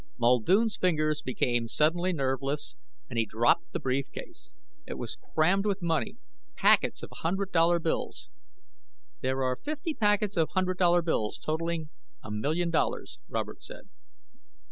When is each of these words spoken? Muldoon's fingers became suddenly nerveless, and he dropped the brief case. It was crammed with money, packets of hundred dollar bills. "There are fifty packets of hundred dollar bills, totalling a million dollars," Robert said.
Muldoon's 0.17 0.77
fingers 0.77 1.21
became 1.21 1.67
suddenly 1.67 2.11
nerveless, 2.11 2.75
and 3.07 3.19
he 3.19 3.25
dropped 3.27 3.71
the 3.71 3.79
brief 3.79 4.09
case. 4.11 4.55
It 4.87 4.95
was 4.97 5.15
crammed 5.15 5.67
with 5.67 5.83
money, 5.83 6.17
packets 6.55 7.03
of 7.03 7.11
hundred 7.17 7.51
dollar 7.51 7.77
bills. 7.77 8.27
"There 9.21 9.43
are 9.43 9.55
fifty 9.63 9.93
packets 9.93 10.35
of 10.37 10.49
hundred 10.55 10.79
dollar 10.79 11.03
bills, 11.03 11.37
totalling 11.37 11.91
a 12.23 12.31
million 12.31 12.71
dollars," 12.71 13.19
Robert 13.27 13.61
said. 13.61 13.89